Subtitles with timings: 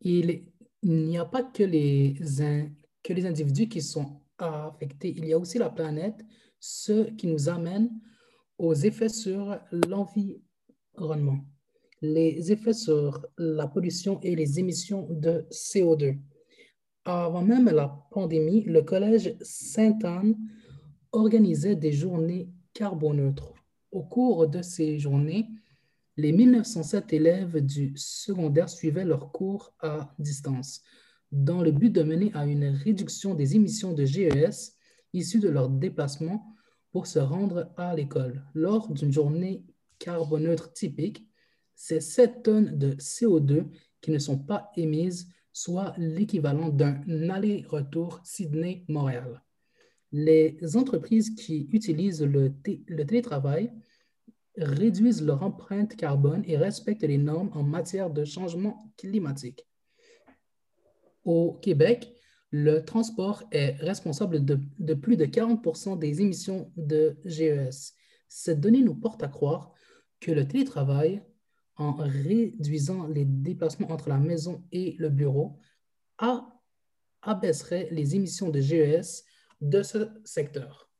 [0.00, 0.42] il
[0.82, 2.14] n'y a pas que les,
[3.02, 6.24] que les individus qui sont affectés, il y a aussi la planète,
[6.60, 7.90] ce qui nous amène
[8.58, 11.44] aux effets sur l'environnement,
[12.00, 16.18] les effets sur la pollution et les émissions de CO2.
[17.04, 20.36] Avant même la pandémie, le Collège Sainte-Anne
[21.12, 23.54] organisait des journées carboneutres.
[23.90, 25.46] Au cours de ces journées,
[26.18, 30.82] les 1907 élèves du secondaire suivaient leurs cours à distance
[31.30, 34.76] dans le but de mener à une réduction des émissions de GES
[35.12, 36.44] issues de leur déplacement
[36.90, 38.44] pour se rendre à l'école.
[38.52, 39.62] Lors d'une journée
[40.00, 41.24] carboneutre typique,
[41.76, 43.66] c'est 7 tonnes de CO2
[44.00, 49.40] qui ne sont pas émises, soit l'équivalent d'un aller-retour Sydney-Montréal.
[50.10, 52.52] Les entreprises qui utilisent le
[53.06, 53.70] télétravail
[54.58, 59.66] réduisent leur empreinte carbone et respectent les normes en matière de changement climatique.
[61.24, 62.14] Au Québec,
[62.50, 67.94] le transport est responsable de, plus de 40% des émissions de GES.
[68.28, 69.72] Cette donnée nous porte à croire
[70.20, 71.22] que le télétravail,
[71.76, 75.58] en réduisant les déplacements entre la maison et le bureau,
[77.22, 79.24] abaisserait les émissions de GES
[79.60, 80.90] de ce secteur.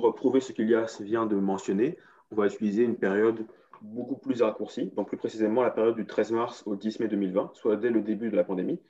[0.00, 1.98] Pour prouver ce qu'il y a vient de mentionner,
[2.30, 3.44] on va utiliser une période
[3.82, 7.50] beaucoup plus raccourcie, donc plus précisément la période du 13 mars au 10 mai 2020,
[7.54, 8.80] soit dès le début de la pandémie.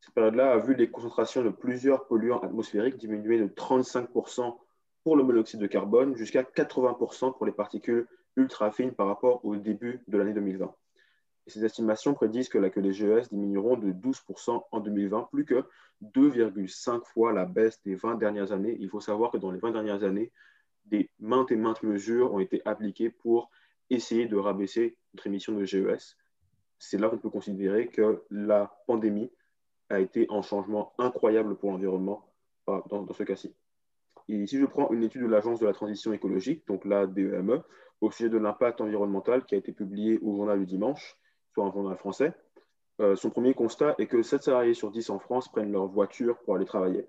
[0.00, 4.56] Cette période-là a vu les concentrations de plusieurs polluants atmosphériques diminuer de 35%
[5.04, 9.54] pour le monoxyde de carbone jusqu'à 80% pour les particules ultra fines par rapport au
[9.54, 10.74] début de l'année 2020.
[11.48, 15.64] Ces estimations prédisent que, les GES diminueront de 12% en 2020, plus que
[16.02, 18.76] 2,5 fois la baisse des 20 dernières années.
[18.80, 20.30] Il faut savoir que dans les 20 dernières années,
[20.84, 23.50] des maintes et maintes mesures ont été appliquées pour
[23.90, 26.16] essayer de rabaisser notre émission de GES.
[26.78, 29.30] C'est là qu'on peut considérer que la pandémie
[29.88, 32.28] a été un changement incroyable pour l'environnement
[32.66, 33.54] dans, ce cas-ci.
[34.28, 37.62] Et si je prends une étude de l'Agence de la transition écologique, donc la DEME,
[38.02, 41.16] au sujet de l'impact environnemental qui a été publié au journal du dimanche,
[41.54, 42.32] soit un journal français,
[43.00, 46.38] euh, son premier constat est que 7 salariés sur 10 en France prennent leur voiture
[46.38, 47.06] pour aller travailler.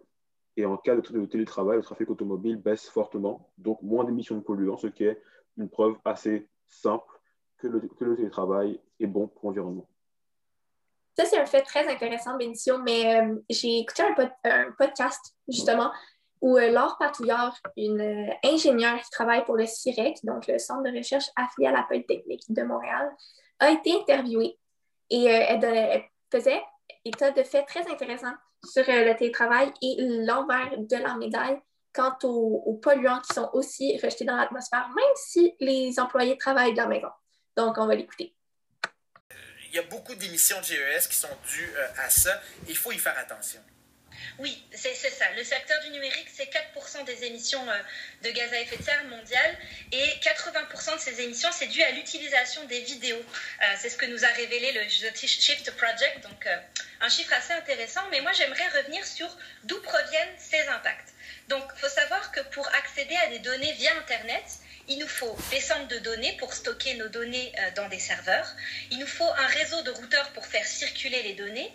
[0.55, 4.77] Et en cas de télétravail, le trafic automobile baisse fortement, donc moins d'émissions de polluants,
[4.77, 5.22] ce qui est
[5.57, 7.09] une preuve assez simple
[7.57, 9.88] que le, télétravail est bon pour l'environnement.
[11.17, 14.03] Ça, c'est un fait très intéressant, Benicio, mais euh, j'ai écouté
[14.44, 15.91] un, podcast, justement,
[16.41, 20.95] où euh, Laure Patouillard, une ingénieure qui travaille pour le CIREC, donc le Centre de
[20.95, 23.11] recherche affilié à la Polytechnique de Montréal,
[23.59, 24.58] a été interviewée.
[25.09, 26.62] Et elle, faisait
[27.06, 31.59] état de faits très intéressants sur le télétravail et l'envers de la médaille
[31.94, 36.78] quant aux, polluants qui sont aussi rejetés dans l'atmosphère, même si les employés travaillent de
[36.78, 37.09] la maison.
[37.58, 38.36] Donc, on va l'écouter.
[39.69, 42.42] Il y a beaucoup d'émissions de GES qui sont dues euh, à ça.
[42.68, 43.62] Il faut y faire attention.
[44.40, 45.25] Oui, c'est ça.
[45.35, 47.81] Le secteur du numérique, c'est 4% des émissions euh,
[48.24, 49.57] de gaz à effet de serre mondiales
[49.91, 53.18] et 80% de ces émissions, c'est dû à l'utilisation des vidéos.
[53.18, 56.47] Euh, c'est ce que nous a révélé le Shift Project, donc
[57.02, 58.02] un chiffre assez intéressant.
[58.12, 59.30] Mais moi, j'aimerais revenir sur
[59.63, 61.13] d'où proviennent ces impacts.
[61.47, 64.44] Donc, il faut savoir que pour accéder à des données via Internet,
[64.89, 68.55] il nous faut des centres de données pour stocker nos données euh, dans des serveurs.
[68.91, 71.72] Il nous faut un réseau de routeurs pour faire circuler les données.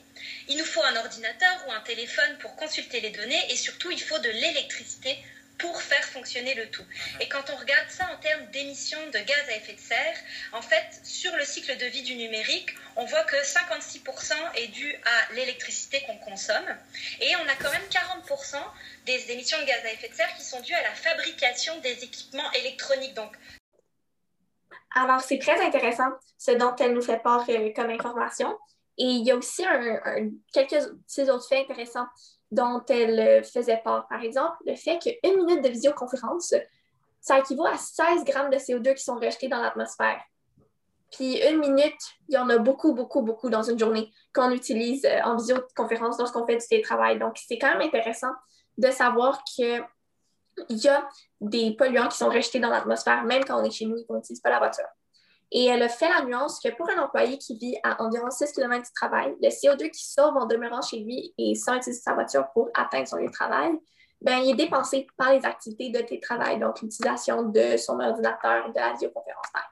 [0.49, 3.53] Il nous faut un ordinateur ou un téléphone pour consulter les données.
[3.53, 5.17] Et surtout, il faut de l'électricité
[5.59, 6.85] pour faire fonctionner le tout.
[7.21, 10.17] Et quand on regarde ça en termes d'émissions de gaz à effet de serre,
[10.53, 14.95] en fait, sur le cycle de vie du numérique, on voit que 56% est dû
[15.05, 16.77] à l'électricité qu'on consomme.
[17.21, 17.89] Et on a quand même
[18.29, 18.57] 40%
[19.05, 22.05] des émissions de gaz à effet de serre qui sont dues à la fabrication des
[22.05, 23.15] équipements électroniques.
[23.15, 23.33] Donc,
[24.95, 28.57] alors, c'est très intéressant ce dont elle nous fait part euh, comme information.
[28.97, 29.65] Et il y a aussi
[30.53, 32.07] quelques autres faits intéressants
[32.53, 34.07] dont elle euh, faisait part.
[34.09, 36.55] Par exemple, le fait qu'une minute de visioconférence,
[37.21, 40.21] ça équivaut à 16 grammes de CO2 qui sont rejetés dans l'atmosphère.
[41.11, 45.05] Puis une minute, il y en a beaucoup, beaucoup, beaucoup dans une journée qu'on utilise
[45.05, 47.19] euh, en visioconférence lorsqu'on fait du télétravail.
[47.19, 48.33] Donc, c'est quand même intéressant
[48.79, 49.85] de savoir qu'il
[50.71, 51.09] y a
[51.41, 54.17] des polluants qui sont rejetés dans l'atmosphère, même quand on est chez nous et qu'on
[54.17, 54.87] n'utilise pas la voiture.
[55.51, 58.53] Et elle a fait la nuance que pour un employé qui vit à environ 6
[58.53, 62.15] km du travail, le CO2 qui sauve en demeurant chez lui et sans utiliser sa
[62.15, 63.73] voiture pour atteindre son lieu de travail,
[64.21, 68.75] ben, il est dépensé par les activités de télétravail, donc l'utilisation de son ordinateur, de
[68.75, 69.69] la visioconférence, par